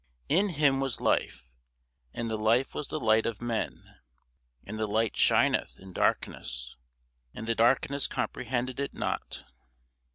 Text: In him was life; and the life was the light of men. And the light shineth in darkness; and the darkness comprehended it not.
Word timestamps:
In 0.29 0.49
him 0.49 0.79
was 0.79 0.99
life; 0.99 1.47
and 2.11 2.27
the 2.31 2.35
life 2.35 2.73
was 2.73 2.87
the 2.87 2.99
light 2.99 3.27
of 3.27 3.39
men. 3.39 3.97
And 4.65 4.79
the 4.79 4.87
light 4.87 5.15
shineth 5.15 5.77
in 5.77 5.93
darkness; 5.93 6.75
and 7.35 7.45
the 7.45 7.53
darkness 7.53 8.07
comprehended 8.07 8.79
it 8.79 8.95
not. 8.95 9.43